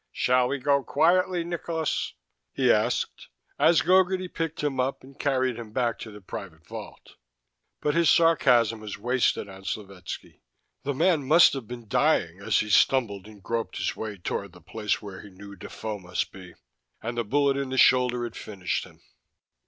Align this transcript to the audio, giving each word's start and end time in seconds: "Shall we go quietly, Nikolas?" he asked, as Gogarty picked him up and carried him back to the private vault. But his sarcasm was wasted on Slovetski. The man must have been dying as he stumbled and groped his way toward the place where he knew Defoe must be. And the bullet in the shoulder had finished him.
"Shall 0.11 0.47
we 0.47 0.57
go 0.57 0.81
quietly, 0.83 1.43
Nikolas?" 1.43 2.15
he 2.53 2.71
asked, 2.71 3.27
as 3.59 3.83
Gogarty 3.83 4.27
picked 4.33 4.63
him 4.63 4.79
up 4.79 5.03
and 5.03 5.19
carried 5.19 5.59
him 5.59 5.71
back 5.73 5.99
to 5.99 6.09
the 6.09 6.19
private 6.21 6.65
vault. 6.65 7.17
But 7.81 7.93
his 7.93 8.09
sarcasm 8.09 8.79
was 8.79 8.97
wasted 8.97 9.47
on 9.47 9.63
Slovetski. 9.63 10.41
The 10.81 10.95
man 10.95 11.23
must 11.27 11.53
have 11.53 11.67
been 11.67 11.87
dying 11.87 12.41
as 12.41 12.57
he 12.61 12.71
stumbled 12.71 13.27
and 13.27 13.43
groped 13.43 13.77
his 13.77 13.95
way 13.95 14.17
toward 14.17 14.53
the 14.53 14.59
place 14.61 15.03
where 15.03 15.21
he 15.21 15.29
knew 15.29 15.55
Defoe 15.55 15.99
must 15.99 16.31
be. 16.31 16.55
And 17.03 17.15
the 17.15 17.23
bullet 17.23 17.55
in 17.55 17.69
the 17.69 17.77
shoulder 17.77 18.23
had 18.23 18.35
finished 18.35 18.85
him. 18.85 19.01